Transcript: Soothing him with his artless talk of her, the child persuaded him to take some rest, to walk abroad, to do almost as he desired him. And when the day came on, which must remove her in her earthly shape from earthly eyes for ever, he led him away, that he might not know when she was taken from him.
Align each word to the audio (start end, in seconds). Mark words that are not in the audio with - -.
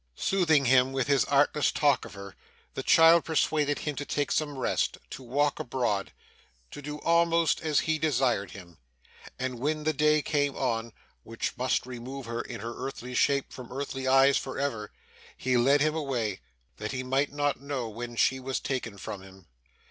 Soothing 0.15 0.65
him 0.65 0.93
with 0.93 1.05
his 1.05 1.25
artless 1.25 1.71
talk 1.71 2.05
of 2.05 2.15
her, 2.15 2.35
the 2.73 2.81
child 2.81 3.23
persuaded 3.23 3.77
him 3.77 3.95
to 3.97 4.03
take 4.03 4.31
some 4.31 4.57
rest, 4.57 4.97
to 5.11 5.21
walk 5.21 5.59
abroad, 5.59 6.11
to 6.71 6.81
do 6.81 6.97
almost 7.01 7.61
as 7.61 7.81
he 7.81 7.99
desired 7.99 8.49
him. 8.49 8.79
And 9.37 9.59
when 9.59 9.83
the 9.83 9.93
day 9.93 10.23
came 10.23 10.55
on, 10.55 10.91
which 11.21 11.55
must 11.55 11.85
remove 11.85 12.25
her 12.25 12.41
in 12.41 12.61
her 12.61 12.73
earthly 12.75 13.13
shape 13.13 13.53
from 13.53 13.71
earthly 13.71 14.07
eyes 14.07 14.37
for 14.39 14.57
ever, 14.57 14.91
he 15.37 15.55
led 15.55 15.81
him 15.81 15.93
away, 15.93 16.39
that 16.77 16.93
he 16.93 17.03
might 17.03 17.31
not 17.31 17.61
know 17.61 17.87
when 17.87 18.15
she 18.15 18.39
was 18.39 18.59
taken 18.59 18.97
from 18.97 19.21
him. 19.21 19.45